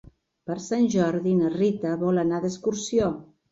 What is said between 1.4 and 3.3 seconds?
na Rita vol anar d'excursió.